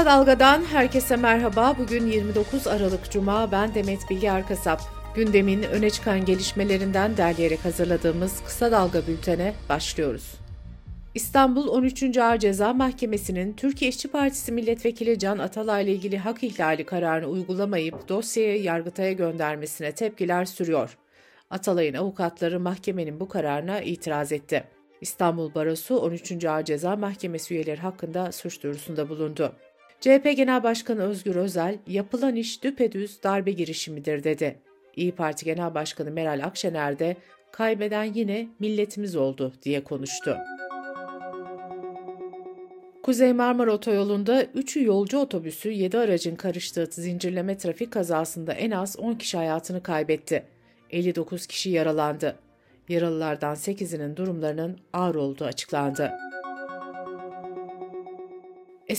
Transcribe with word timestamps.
Kısa 0.00 0.10
Dalga'dan 0.10 0.64
herkese 0.64 1.16
merhaba. 1.16 1.76
Bugün 1.78 2.06
29 2.06 2.66
Aralık 2.66 3.10
Cuma. 3.10 3.52
Ben 3.52 3.74
Demet 3.74 4.10
Bilge 4.10 4.26
Erkasap. 4.26 4.80
Gündemin 5.14 5.62
öne 5.62 5.90
çıkan 5.90 6.24
gelişmelerinden 6.24 7.16
derleyerek 7.16 7.64
hazırladığımız 7.64 8.44
Kısa 8.44 8.70
Dalga 8.72 9.06
bültene 9.06 9.54
başlıyoruz. 9.68 10.34
İstanbul 11.14 11.68
13. 11.68 12.18
Ağır 12.18 12.38
Ceza 12.38 12.72
Mahkemesi'nin 12.72 13.52
Türkiye 13.52 13.88
İşçi 13.88 14.08
Partisi 14.08 14.52
Milletvekili 14.52 15.18
Can 15.18 15.38
Atalay 15.38 15.84
ile 15.84 15.92
ilgili 15.92 16.18
hak 16.18 16.42
ihlali 16.42 16.84
kararını 16.84 17.26
uygulamayıp 17.26 18.08
dosyayı 18.08 18.62
Yargıtay'a 18.62 19.12
göndermesine 19.12 19.92
tepkiler 19.92 20.44
sürüyor. 20.44 20.98
Atalay'ın 21.50 21.94
avukatları 21.94 22.60
mahkemenin 22.60 23.20
bu 23.20 23.28
kararına 23.28 23.80
itiraz 23.80 24.32
etti. 24.32 24.64
İstanbul 25.00 25.54
Barosu 25.54 25.96
13. 25.96 26.44
Ağır 26.44 26.64
Ceza 26.64 26.96
Mahkemesi 26.96 27.54
üyeleri 27.54 27.80
hakkında 27.80 28.32
suç 28.32 28.62
duyurusunda 28.62 29.08
bulundu. 29.08 29.52
CHP 30.00 30.36
Genel 30.36 30.62
Başkanı 30.62 31.02
Özgür 31.02 31.36
Özel, 31.36 31.78
yapılan 31.86 32.36
iş 32.36 32.64
düpedüz 32.64 33.22
darbe 33.22 33.52
girişimidir 33.52 34.24
dedi. 34.24 34.58
İyi 34.96 35.12
Parti 35.12 35.44
Genel 35.44 35.74
Başkanı 35.74 36.10
Meral 36.10 36.44
Akşener 36.44 36.98
de 36.98 37.16
kaybeden 37.52 38.04
yine 38.04 38.48
milletimiz 38.58 39.16
oldu 39.16 39.52
diye 39.62 39.84
konuştu. 39.84 40.36
Kuzey 43.02 43.32
Marmara 43.32 43.72
Otoyolu'nda 43.72 44.42
3'ü 44.42 44.84
yolcu 44.84 45.18
otobüsü 45.18 45.70
7 45.70 45.98
aracın 45.98 46.36
karıştığı 46.36 46.86
zincirleme 46.90 47.58
trafik 47.58 47.92
kazasında 47.92 48.52
en 48.52 48.70
az 48.70 48.98
10 48.98 49.14
kişi 49.14 49.36
hayatını 49.36 49.82
kaybetti. 49.82 50.44
59 50.90 51.46
kişi 51.46 51.70
yaralandı. 51.70 52.36
Yaralılardan 52.88 53.54
8'inin 53.54 54.16
durumlarının 54.16 54.78
ağır 54.92 55.14
olduğu 55.14 55.44
açıklandı. 55.44 56.12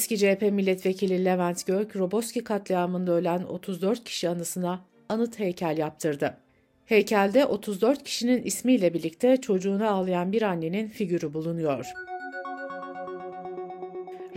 Eski 0.01 0.17
CHP 0.17 0.41
milletvekili 0.41 1.25
Levent 1.25 1.67
Gök, 1.67 1.95
Roboski 1.95 2.43
katliamında 2.43 3.11
ölen 3.11 3.43
34 3.43 4.03
kişi 4.03 4.29
anısına 4.29 4.85
anıt 5.09 5.39
heykel 5.39 5.77
yaptırdı. 5.77 6.37
Heykelde 6.85 7.45
34 7.45 8.03
kişinin 8.03 8.43
ismiyle 8.43 8.93
birlikte 8.93 9.37
çocuğunu 9.37 9.89
ağlayan 9.89 10.31
bir 10.31 10.41
annenin 10.41 10.87
figürü 10.87 11.33
bulunuyor. 11.33 11.85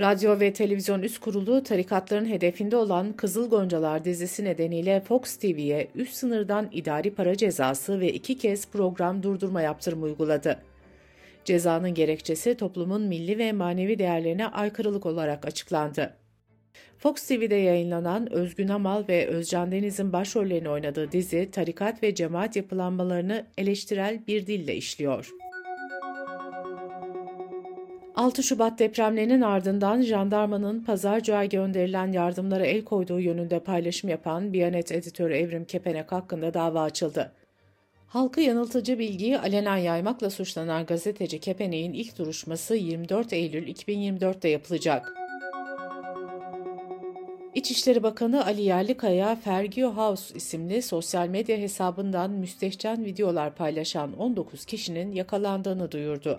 Radyo 0.00 0.40
ve 0.40 0.52
Televizyon 0.52 1.02
Üst 1.02 1.20
Kurulu 1.20 1.62
tarikatların 1.62 2.26
hedefinde 2.26 2.76
olan 2.76 3.12
Kızıl 3.12 3.50
Goncalar 3.50 4.04
dizisi 4.04 4.44
nedeniyle 4.44 5.00
Fox 5.00 5.36
TV'ye 5.36 5.88
üst 5.94 6.14
sınırdan 6.14 6.68
idari 6.72 7.14
para 7.14 7.36
cezası 7.36 8.00
ve 8.00 8.12
iki 8.12 8.38
kez 8.38 8.66
program 8.66 9.22
durdurma 9.22 9.62
yaptırımı 9.62 10.04
uyguladı. 10.04 10.60
Cezanın 11.44 11.94
gerekçesi 11.94 12.56
toplumun 12.56 13.02
milli 13.02 13.38
ve 13.38 13.52
manevi 13.52 13.98
değerlerine 13.98 14.46
aykırılık 14.46 15.06
olarak 15.06 15.46
açıklandı. 15.46 16.16
Fox 16.98 17.26
TV'de 17.26 17.54
yayınlanan 17.54 18.32
Özgün 18.32 18.68
Amal 18.68 19.08
ve 19.08 19.26
Özcan 19.26 19.72
Deniz'in 19.72 20.12
başrollerini 20.12 20.68
oynadığı 20.68 21.12
dizi 21.12 21.50
tarikat 21.50 22.02
ve 22.02 22.14
cemaat 22.14 22.56
yapılanmalarını 22.56 23.46
eleştirel 23.58 24.26
bir 24.26 24.46
dille 24.46 24.76
işliyor. 24.76 25.30
6 28.16 28.42
Şubat 28.42 28.78
depremlerinin 28.78 29.40
ardından 29.40 30.02
jandarmanın 30.02 30.84
pazarcığa 30.84 31.44
gönderilen 31.44 32.12
yardımlara 32.12 32.66
el 32.66 32.84
koyduğu 32.84 33.20
yönünde 33.20 33.60
paylaşım 33.60 34.10
yapan 34.10 34.52
Biyanet 34.52 34.92
editörü 34.92 35.34
Evrim 35.34 35.64
Kepenek 35.64 36.12
hakkında 36.12 36.54
dava 36.54 36.82
açıldı. 36.82 37.32
Halkı 38.06 38.40
yanıltıcı 38.40 38.98
bilgiyi 38.98 39.38
alenen 39.38 39.76
yaymakla 39.76 40.30
suçlanan 40.30 40.86
gazeteci 40.86 41.40
Kepenek'in 41.40 41.92
ilk 41.92 42.18
duruşması 42.18 42.74
24 42.74 43.32
Eylül 43.32 43.68
2024'te 43.68 44.48
yapılacak. 44.48 45.12
İçişleri 47.54 48.02
Bakanı 48.02 48.46
Ali 48.46 48.62
Yerlikaya, 48.62 49.36
Fergio 49.36 49.90
House 49.90 50.34
isimli 50.34 50.82
sosyal 50.82 51.28
medya 51.28 51.56
hesabından 51.56 52.30
müstehcen 52.30 53.04
videolar 53.04 53.54
paylaşan 53.54 54.18
19 54.18 54.64
kişinin 54.64 55.12
yakalandığını 55.12 55.92
duyurdu. 55.92 56.38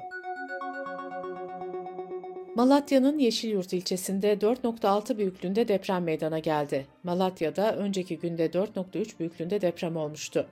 Malatya'nın 2.56 3.20
Yeşilyurt 3.20 3.74
ilçesinde 3.74 4.34
4.6 4.34 5.18
büyüklüğünde 5.18 5.68
deprem 5.68 6.04
meydana 6.04 6.40
geldi. 6.40 6.86
Malatya'da 7.04 7.76
önceki 7.76 8.18
günde 8.18 8.46
4.3 8.46 9.20
büyüklüğünde 9.20 9.62
deprem 9.62 9.96
olmuştu. 9.96 10.48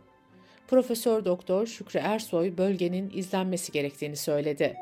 Profesör 0.68 1.25
Doktor 1.25 1.66
Şükrü 1.66 2.00
Ersoy 2.00 2.57
bölgenin 2.57 3.12
izlenmesi 3.13 3.72
gerektiğini 3.72 4.16
söyledi. 4.16 4.75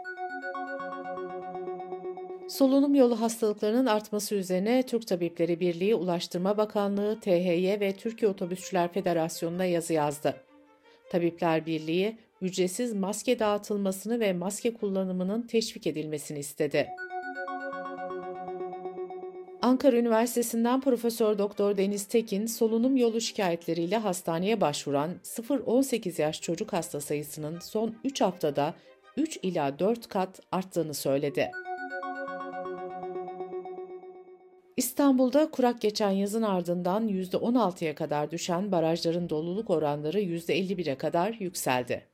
Solunum 2.50 2.96
yolu 2.96 3.22
hastalıklarının 3.22 3.86
artması 3.86 4.36
üzerine 4.36 4.84
Türk 4.84 5.08
Tabipleri 5.08 5.60
Birliği, 5.60 5.96
Ulaştırma 5.96 6.58
Bakanlığı, 6.58 7.20
THY 7.20 7.80
ve 7.80 7.94
Türkiye 7.94 8.32
Otobüsçüler 8.32 8.94
Federasyonu'na 8.94 9.66
yazı 9.66 9.94
yazdı. 9.94 10.36
Tabipler 11.12 11.66
Birliği, 11.66 12.18
ücretsiz 12.42 12.94
maske 12.94 13.40
dağıtılmasını 13.40 14.20
ve 14.20 14.34
maske 14.34 14.74
kullanımının 14.74 15.42
teşvik 15.48 15.88
edilmesini 15.88 16.40
istedi. 16.40 16.90
Ankara 19.72 19.98
Üniversitesi'nden 19.98 20.82
Profesör 20.82 21.38
Doktor 21.38 21.78
Deniz 21.78 22.06
Tekin, 22.06 22.46
solunum 22.46 22.98
yolu 22.98 23.22
şikayetleriyle 23.22 23.98
hastaneye 23.98 24.62
başvuran 24.62 25.12
0-18 25.24 26.22
yaş 26.22 26.42
çocuk 26.42 26.74
hasta 26.74 27.02
sayısının 27.02 27.60
son 27.60 27.96
3 28.04 28.22
haftada 28.22 28.74
3 29.18 29.40
ila 29.44 29.80
4 29.80 30.08
kat 30.08 30.40
arttığını 30.52 30.94
söyledi. 30.94 31.52
İstanbul'da 34.78 35.52
kurak 35.52 35.82
geçen 35.82 36.12
yazın 36.12 36.44
ardından 36.44 37.08
%16'ya 37.08 37.96
kadar 37.96 38.32
düşen 38.32 38.72
barajların 38.72 39.30
doluluk 39.30 39.70
oranları 39.70 40.22
%51'e 40.22 40.96
kadar 40.96 41.34
yükseldi. 41.40 42.11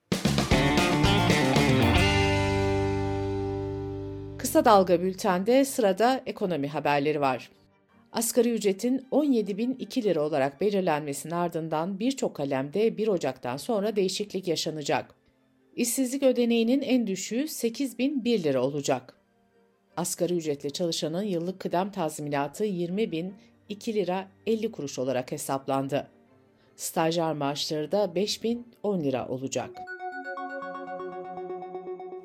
Kısa 4.38 4.66
Dalga 4.66 5.02
Bülten'de 5.02 5.66
sırada 5.66 6.22
ekonomi 6.26 6.68
haberleri 6.68 7.22
var. 7.22 7.52
Asgari 8.12 8.54
ücretin 8.54 9.06
17.002 9.12 10.04
lira 10.04 10.22
olarak 10.22 10.62
belirlenmesinin 10.62 11.34
ardından 11.34 12.00
birçok 12.00 12.36
kalemde 12.36 12.98
1 12.98 13.08
Ocak'tan 13.08 13.58
sonra 13.58 13.96
değişiklik 13.96 14.48
yaşanacak. 14.48 15.16
İşsizlik 15.76 16.24
ödeneğinin 16.24 16.82
en 16.82 17.08
düşüğü 17.08 17.44
8.001 17.44 18.44
lira 18.44 18.62
olacak. 18.62 19.14
Asgari 19.98 20.38
ücretli 20.38 20.74
çalışanın 20.74 21.24
yıllık 21.24 21.60
kıdem 21.60 21.92
tazminatı 21.92 22.66
20.002 22.66 23.94
lira 23.94 24.28
50 24.46 24.72
kuruş 24.72 25.00
olarak 25.00 25.32
hesaplandı. 25.32 26.08
Stajyer 26.76 27.34
maaşları 27.34 27.92
da 27.92 28.06
5.010 28.06 29.04
lira 29.04 29.28
olacak. 29.28 29.97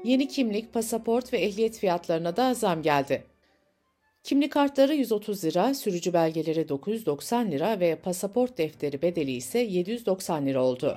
Yeni 0.04 0.28
kimlik, 0.28 0.72
pasaport 0.72 1.32
ve 1.32 1.38
ehliyet 1.38 1.78
fiyatlarına 1.78 2.36
da 2.36 2.54
zam 2.54 2.82
geldi. 2.82 3.24
Kimlik 4.22 4.52
kartları 4.52 4.94
130 4.94 5.44
lira, 5.44 5.74
sürücü 5.74 6.12
belgeleri 6.12 6.68
990 6.68 7.50
lira 7.50 7.80
ve 7.80 7.96
pasaport 7.96 8.58
defteri 8.58 9.02
bedeli 9.02 9.32
ise 9.32 9.58
790 9.58 10.46
lira 10.46 10.64
oldu. 10.64 10.96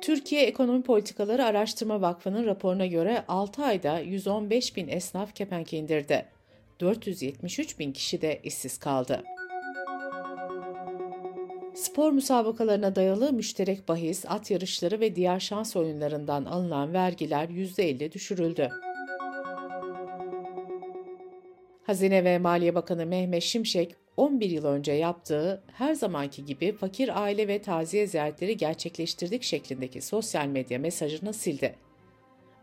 Türkiye 0.00 0.42
Ekonomi 0.42 0.82
Politikaları 0.82 1.44
Araştırma 1.44 2.00
Vakfı'nın 2.00 2.46
raporuna 2.46 2.86
göre 2.86 3.24
6 3.28 3.64
ayda 3.64 3.98
115 3.98 4.76
bin 4.76 4.88
esnaf 4.88 5.34
kepenk 5.34 5.72
indirdi. 5.72 6.26
473 6.80 7.78
bin 7.78 7.92
kişi 7.92 8.20
de 8.22 8.40
işsiz 8.44 8.78
kaldı. 8.78 9.22
Spor 11.76 12.12
müsabakalarına 12.12 12.96
dayalı 12.96 13.32
müşterek 13.32 13.88
bahis, 13.88 14.24
at 14.28 14.50
yarışları 14.50 15.00
ve 15.00 15.16
diğer 15.16 15.40
şans 15.40 15.76
oyunlarından 15.76 16.44
alınan 16.44 16.92
vergiler 16.92 17.48
%50 17.48 18.12
düşürüldü. 18.12 18.70
Hazine 21.82 22.24
ve 22.24 22.38
Maliye 22.38 22.74
Bakanı 22.74 23.06
Mehmet 23.06 23.42
Şimşek, 23.42 23.96
11 24.16 24.50
yıl 24.50 24.64
önce 24.64 24.92
yaptığı 24.92 25.62
her 25.72 25.94
zamanki 25.94 26.44
gibi 26.44 26.72
fakir 26.72 27.22
aile 27.22 27.48
ve 27.48 27.62
taziye 27.62 28.06
ziyaretleri 28.06 28.56
gerçekleştirdik 28.56 29.42
şeklindeki 29.42 30.00
sosyal 30.00 30.46
medya 30.46 30.78
mesajını 30.78 31.32
sildi. 31.32 31.76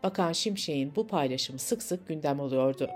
Bakan 0.02 0.32
Şimşek'in 0.32 0.92
bu 0.96 1.06
paylaşımı 1.06 1.58
sık 1.58 1.82
sık 1.82 2.08
gündem 2.08 2.40
oluyordu. 2.40 2.88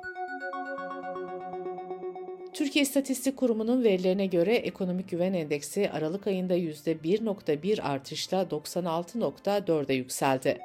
Türkiye 2.58 2.82
İstatistik 2.82 3.36
Kurumu'nun 3.36 3.84
verilerine 3.84 4.26
göre 4.26 4.54
ekonomik 4.54 5.10
güven 5.10 5.32
endeksi 5.32 5.90
Aralık 5.90 6.26
ayında 6.26 6.56
%1.1 6.56 7.82
artışla 7.82 8.42
96.4'e 8.42 9.94
yükseldi. 9.94 10.58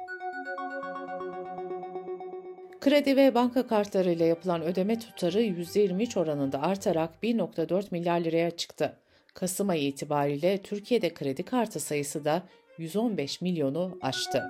Kredi 2.80 3.16
ve 3.16 3.34
banka 3.34 3.66
kartlarıyla 3.66 4.26
yapılan 4.26 4.62
ödeme 4.62 4.98
tutarı 4.98 5.42
%23 5.42 6.18
oranında 6.18 6.62
artarak 6.62 7.10
1.4 7.22 7.84
milyar 7.90 8.20
liraya 8.20 8.50
çıktı. 8.50 8.96
Kasım 9.34 9.68
ayı 9.68 9.82
itibariyle 9.82 10.62
Türkiye'de 10.62 11.14
kredi 11.14 11.42
kartı 11.42 11.80
sayısı 11.80 12.24
da 12.24 12.42
115 12.78 13.40
milyonu 13.40 13.98
aştı. 14.02 14.42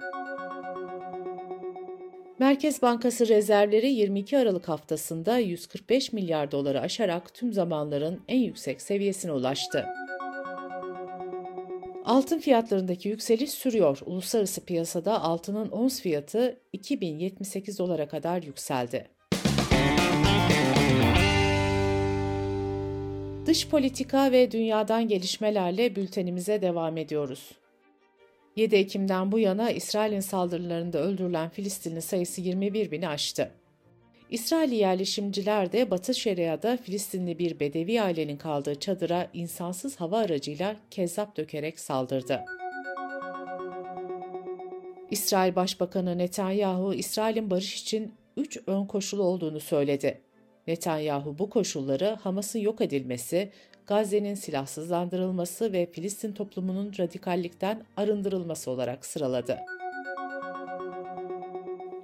Merkez 2.39 2.83
Bankası 2.83 3.29
rezervleri 3.29 3.91
22 3.91 4.39
Aralık 4.39 4.69
haftasında 4.69 5.39
145 5.39 6.13
milyar 6.13 6.51
doları 6.51 6.81
aşarak 6.81 7.35
tüm 7.35 7.53
zamanların 7.53 8.21
en 8.29 8.39
yüksek 8.39 8.83
seviyesine 8.83 9.33
ulaştı. 9.33 9.87
Altın 12.05 12.39
fiyatlarındaki 12.39 13.09
yükseliş 13.09 13.51
sürüyor. 13.51 14.01
Uluslararası 14.07 14.65
piyasada 14.65 15.23
altının 15.23 15.71
ons 15.71 16.01
fiyatı 16.01 16.61
2078 16.73 17.79
dolara 17.79 18.09
kadar 18.09 18.43
yükseldi. 18.43 19.07
Dış 23.47 23.69
politika 23.69 24.33
ve 24.33 24.51
dünyadan 24.51 25.09
gelişmelerle 25.09 25.97
bültenimize 25.97 26.63
devam 26.63 26.97
ediyoruz. 26.97 27.51
7 28.57 28.77
Ekim'den 28.77 29.33
bu 29.33 29.39
yana 29.39 29.71
İsrail'in 29.71 30.21
saldırılarında 30.21 30.99
öldürülen 30.99 31.49
Filistinli 31.49 32.03
sayısı 32.03 32.41
21 32.41 32.91
bini 32.91 33.09
aştı. 33.09 33.51
İsrailli 34.31 34.75
yerleşimciler 34.75 35.73
de 35.73 35.91
Batı 35.91 36.15
Şeria'da 36.15 36.77
Filistinli 36.77 37.39
bir 37.39 37.61
Bedevi 37.61 38.03
ailenin 38.03 38.37
kaldığı 38.37 38.75
çadıra 38.75 39.31
insansız 39.33 39.97
hava 39.97 40.19
aracıyla 40.19 40.77
kezzap 40.91 41.37
dökerek 41.37 41.81
saldırdı. 41.81 42.45
İsrail 45.11 45.57
Başbakanı 45.57 46.19
Netanyahu, 46.19 46.95
İsrail'in 46.95 47.51
barış 47.51 47.83
için 47.83 48.15
üç 48.37 48.59
ön 48.67 48.85
koşulu 48.85 49.23
olduğunu 49.23 49.61
söyledi. 49.61 50.21
Netanyahu 50.67 51.39
bu 51.39 51.51
koşulları 51.51 52.17
Hamas'ın 52.23 52.59
yok 52.59 52.81
edilmesi, 52.81 53.51
Gazze'nin 53.87 54.35
silahsızlandırılması 54.35 55.73
ve 55.73 55.87
Filistin 55.87 56.33
toplumunun 56.33 56.93
radikallikten 56.99 57.83
arındırılması 57.97 58.71
olarak 58.71 59.07
sıraladı. 59.07 59.59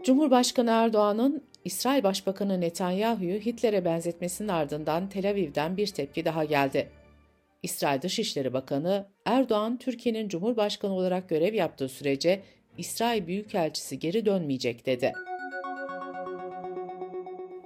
Cumhurbaşkanı 0.04 0.70
Erdoğan'ın 0.70 1.44
İsrail 1.64 2.02
Başbakanı 2.02 2.60
Netanyahu'yu 2.60 3.40
Hitler'e 3.40 3.84
benzetmesinin 3.84 4.48
ardından 4.48 5.08
Tel 5.08 5.30
Aviv'den 5.30 5.76
bir 5.76 5.86
tepki 5.86 6.24
daha 6.24 6.44
geldi. 6.44 6.88
İsrail 7.62 8.02
Dışişleri 8.02 8.52
Bakanı, 8.52 9.06
Erdoğan, 9.24 9.76
Türkiye'nin 9.76 10.28
Cumhurbaşkanı 10.28 10.92
olarak 10.92 11.28
görev 11.28 11.54
yaptığı 11.54 11.88
sürece 11.88 12.40
İsrail 12.78 13.26
Büyükelçisi 13.26 13.98
geri 13.98 14.26
dönmeyecek 14.26 14.86
dedi. 14.86 15.12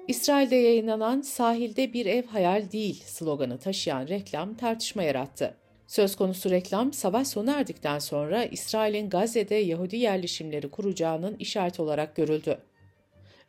İsrail'de 0.08 0.56
yayınlanan 0.56 1.20
sahilde 1.20 1.92
bir 1.92 2.06
ev 2.06 2.26
hayal 2.26 2.72
değil 2.72 3.02
sloganı 3.06 3.58
taşıyan 3.58 4.08
reklam 4.08 4.54
tartışma 4.54 5.02
yarattı. 5.02 5.54
Söz 5.86 6.16
konusu 6.16 6.50
reklam 6.50 6.92
savaş 6.92 7.28
sona 7.28 7.52
erdikten 7.52 7.98
sonra 7.98 8.44
İsrail'in 8.44 9.10
Gazze'de 9.10 9.54
Yahudi 9.54 9.96
yerleşimleri 9.96 10.70
kuracağının 10.70 11.36
işareti 11.38 11.82
olarak 11.82 12.16
görüldü. 12.16 12.58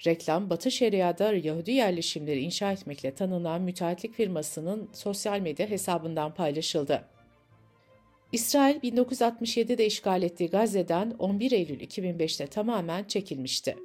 Reklam, 0.06 0.50
Batı 0.50 0.72
Şeria'da 0.72 1.34
Yahudi 1.34 1.72
yerleşimleri 1.72 2.42
inşa 2.42 2.72
etmekle 2.72 3.16
tanınan 3.16 3.62
müteahhitlik 3.62 4.14
firmasının 4.14 4.90
sosyal 4.94 5.40
medya 5.40 5.70
hesabından 5.70 6.34
paylaşıldı. 6.34 7.06
İsrail 8.32 8.76
1967'de 8.76 9.86
işgal 9.86 10.24
ettiği 10.24 10.50
Gazze'den 10.50 11.12
11 11.20 11.52
Eylül 11.52 11.80
2005'te 11.80 12.48
tamamen 12.48 13.04
çekilmişti. 13.04 13.76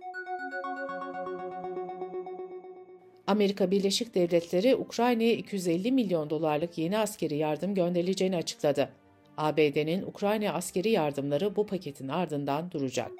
Amerika 3.30 3.70
Birleşik 3.70 4.14
Devletleri 4.14 4.76
Ukrayna'ya 4.76 5.32
250 5.32 5.92
milyon 5.92 6.30
dolarlık 6.30 6.78
yeni 6.78 6.98
askeri 6.98 7.36
yardım 7.36 7.74
gönderileceğini 7.74 8.36
açıkladı. 8.36 8.88
ABD'nin 9.36 10.02
Ukrayna 10.02 10.52
askeri 10.52 10.90
yardımları 10.90 11.56
bu 11.56 11.66
paketin 11.66 12.08
ardından 12.08 12.70
duracak. 12.70 13.10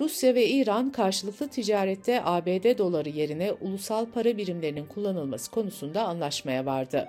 Rusya 0.00 0.34
ve 0.34 0.48
İran 0.48 0.92
karşılıklı 0.92 1.48
ticarette 1.48 2.24
ABD 2.24 2.78
doları 2.78 3.08
yerine 3.08 3.52
ulusal 3.52 4.06
para 4.06 4.36
birimlerinin 4.36 4.86
kullanılması 4.86 5.50
konusunda 5.50 6.02
anlaşmaya 6.02 6.66
vardı. 6.66 7.08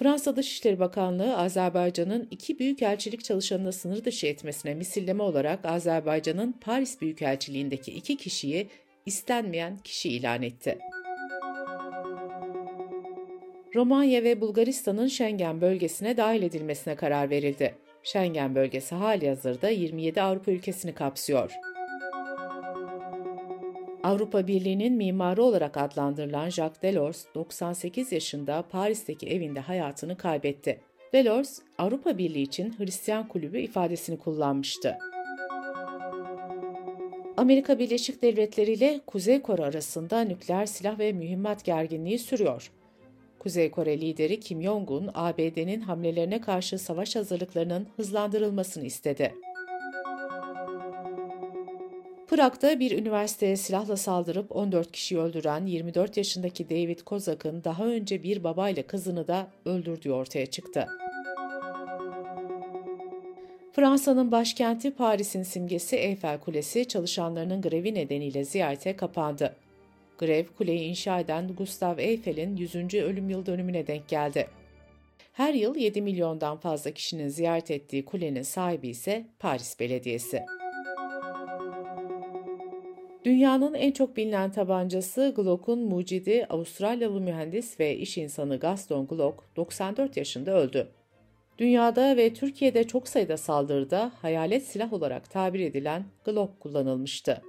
Fransa 0.00 0.36
Dışişleri 0.36 0.78
Bakanlığı, 0.78 1.36
Azerbaycan'ın 1.36 2.28
iki 2.30 2.58
büyükelçilik 2.58 3.24
çalışanını 3.24 3.72
sınır 3.72 4.04
dışı 4.04 4.26
etmesine 4.26 4.74
misilleme 4.74 5.22
olarak 5.22 5.64
Azerbaycan'ın 5.64 6.52
Paris 6.52 7.00
Büyükelçiliğindeki 7.00 7.92
iki 7.92 8.16
kişiyi 8.16 8.68
istenmeyen 9.06 9.78
kişi 9.78 10.08
ilan 10.08 10.42
etti. 10.42 10.78
Romanya 13.74 14.24
ve 14.24 14.40
Bulgaristan'ın 14.40 15.08
Schengen 15.08 15.60
bölgesine 15.60 16.16
dahil 16.16 16.42
edilmesine 16.42 16.94
karar 16.94 17.30
verildi. 17.30 17.74
Schengen 18.02 18.54
bölgesi 18.54 18.94
hali 18.94 19.28
hazırda 19.28 19.68
27 19.68 20.22
Avrupa 20.22 20.50
ülkesini 20.50 20.94
kapsıyor. 20.94 21.52
Avrupa 24.02 24.46
Birliği'nin 24.46 24.92
mimarı 24.92 25.42
olarak 25.42 25.76
adlandırılan 25.76 26.50
Jacques 26.50 26.82
Delors, 26.82 27.24
98 27.34 28.12
yaşında 28.12 28.64
Paris'teki 28.70 29.26
evinde 29.26 29.60
hayatını 29.60 30.16
kaybetti. 30.16 30.80
Delors, 31.12 31.58
Avrupa 31.78 32.18
Birliği 32.18 32.42
için 32.42 32.74
Hristiyan 32.78 33.28
kulübü 33.28 33.58
ifadesini 33.60 34.18
kullanmıştı. 34.18 34.98
Amerika 37.36 37.78
Birleşik 37.78 38.22
Devletleri 38.22 38.72
ile 38.72 39.00
Kuzey 39.06 39.42
Kore 39.42 39.64
arasında 39.64 40.20
nükleer 40.20 40.66
silah 40.66 40.98
ve 40.98 41.12
mühimmat 41.12 41.64
gerginliği 41.64 42.18
sürüyor. 42.18 42.70
Kuzey 43.38 43.70
Kore 43.70 44.00
lideri 44.00 44.40
Kim 44.40 44.62
Jong-un, 44.62 45.10
ABD'nin 45.14 45.80
hamlelerine 45.80 46.40
karşı 46.40 46.78
savaş 46.78 47.16
hazırlıklarının 47.16 47.86
hızlandırılmasını 47.96 48.84
istedi. 48.84 49.34
Prag'da 52.30 52.80
bir 52.80 52.98
üniversiteye 52.98 53.56
silahla 53.56 53.96
saldırıp 53.96 54.56
14 54.56 54.92
kişiyi 54.92 55.18
öldüren 55.18 55.66
24 55.66 56.16
yaşındaki 56.16 56.70
David 56.70 57.00
Kozak'ın 57.00 57.64
daha 57.64 57.84
önce 57.84 58.22
bir 58.22 58.44
babayla 58.44 58.82
kızını 58.82 59.28
da 59.28 59.50
öldürdüğü 59.64 60.10
ortaya 60.10 60.46
çıktı. 60.46 60.86
Fransa'nın 63.72 64.32
başkenti 64.32 64.90
Paris'in 64.90 65.42
simgesi 65.42 65.96
Eiffel 65.96 66.40
Kulesi 66.40 66.88
çalışanlarının 66.88 67.62
grevi 67.62 67.94
nedeniyle 67.94 68.44
ziyarete 68.44 68.96
kapandı. 68.96 69.56
Grev, 70.18 70.44
kuleyi 70.58 70.80
inşa 70.80 71.20
eden 71.20 71.48
Gustav 71.56 71.98
Eiffel'in 71.98 72.56
100. 72.56 72.94
ölüm 72.94 73.30
yıl 73.30 73.46
dönümüne 73.46 73.86
denk 73.86 74.08
geldi. 74.08 74.48
Her 75.32 75.54
yıl 75.54 75.76
7 75.76 76.02
milyondan 76.02 76.56
fazla 76.56 76.90
kişinin 76.90 77.28
ziyaret 77.28 77.70
ettiği 77.70 78.04
kulenin 78.04 78.42
sahibi 78.42 78.88
ise 78.88 79.26
Paris 79.38 79.80
Belediyesi. 79.80 80.59
Dünyanın 83.24 83.74
en 83.74 83.92
çok 83.92 84.16
bilinen 84.16 84.52
tabancası 84.52 85.32
Glock'un 85.36 85.78
mucidi 85.78 86.46
Avustralyalı 86.50 87.20
mühendis 87.20 87.80
ve 87.80 87.96
iş 87.96 88.18
insanı 88.18 88.58
Gaston 88.58 89.06
Glock 89.06 89.44
94 89.56 90.16
yaşında 90.16 90.50
öldü. 90.50 90.88
Dünyada 91.58 92.16
ve 92.16 92.34
Türkiye'de 92.34 92.84
çok 92.84 93.08
sayıda 93.08 93.36
saldırıda 93.36 94.12
hayalet 94.22 94.62
silah 94.66 94.92
olarak 94.92 95.30
tabir 95.30 95.60
edilen 95.60 96.04
Glock 96.24 96.60
kullanılmıştı. 96.60 97.42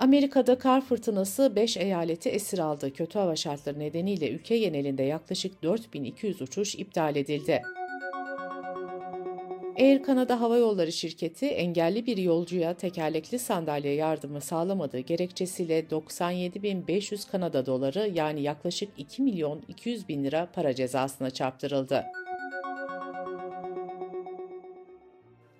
Amerika'da 0.00 0.58
kar 0.58 0.80
fırtınası 0.80 1.56
5 1.56 1.76
eyaleti 1.76 2.28
esir 2.28 2.58
aldı. 2.58 2.92
Kötü 2.92 3.18
hava 3.18 3.36
şartları 3.36 3.78
nedeniyle 3.78 4.30
ülke 4.30 4.58
genelinde 4.58 5.02
yaklaşık 5.02 5.62
4200 5.62 6.42
uçuş 6.42 6.74
iptal 6.74 7.16
edildi. 7.16 7.62
Air 9.82 10.02
Canada 10.06 10.40
Hava 10.40 10.56
Yolları 10.56 10.92
şirketi 10.92 11.46
engelli 11.46 12.06
bir 12.06 12.16
yolcuya 12.16 12.74
tekerlekli 12.74 13.38
sandalye 13.38 13.94
yardımı 13.94 14.40
sağlamadığı 14.40 14.98
gerekçesiyle 14.98 15.80
97.500 15.80 17.30
Kanada 17.30 17.66
doları 17.66 18.10
yani 18.14 18.42
yaklaşık 18.42 18.88
2 18.98 19.22
milyon 19.22 19.62
200 19.68 20.08
bin 20.08 20.24
lira 20.24 20.48
para 20.54 20.74
cezasına 20.74 21.30
çarptırıldı. 21.30 22.04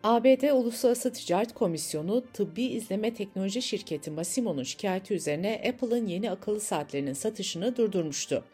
ABD 0.03 0.51
Uluslararası 0.51 1.13
Ticaret 1.13 1.55
Komisyonu, 1.55 2.25
tıbbi 2.33 2.63
izleme 2.63 3.15
teknoloji 3.15 3.63
şirketi 3.63 4.11
Masimo'nun 4.11 4.63
şikayeti 4.63 5.15
üzerine 5.15 5.63
Apple'ın 5.69 6.07
yeni 6.07 6.31
akıllı 6.31 6.61
saatlerinin 6.61 7.13
satışını 7.13 7.77
durdurmuştu. 7.77 8.45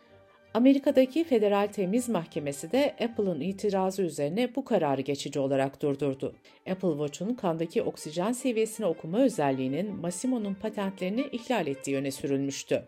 Amerika'daki 0.58 1.24
Federal 1.24 1.66
Temiz 1.66 2.08
Mahkemesi 2.08 2.72
de 2.72 2.94
Apple'ın 3.04 3.40
itirazı 3.40 4.02
üzerine 4.02 4.54
bu 4.56 4.64
kararı 4.64 5.00
geçici 5.00 5.40
olarak 5.40 5.82
durdurdu. 5.82 6.34
Apple 6.70 6.88
Watch'un 6.88 7.34
kandaki 7.34 7.82
oksijen 7.82 8.32
seviyesini 8.32 8.86
okuma 8.86 9.18
özelliğinin 9.18 9.96
Masimo'nun 9.96 10.54
patentlerini 10.54 11.26
ihlal 11.32 11.66
ettiği 11.66 11.96
öne 11.96 12.10
sürülmüştü. 12.10 12.82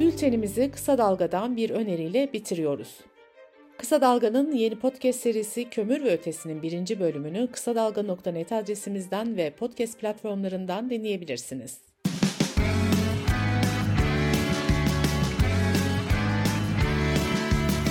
Bültenimizi 0.00 0.70
kısa 0.70 0.98
dalgadan 0.98 1.56
bir 1.56 1.70
öneriyle 1.70 2.32
bitiriyoruz. 2.32 3.00
Kısa 3.78 4.00
Dalga'nın 4.00 4.52
yeni 4.52 4.78
podcast 4.78 5.20
serisi 5.20 5.70
Kömür 5.70 6.04
ve 6.04 6.12
Ötesi'nin 6.12 6.62
birinci 6.62 7.00
bölümünü 7.00 7.48
kısa 7.52 7.74
dalga.net 7.74 8.52
adresimizden 8.52 9.36
ve 9.36 9.50
podcast 9.50 10.00
platformlarından 10.00 10.90
dinleyebilirsiniz. 10.90 11.85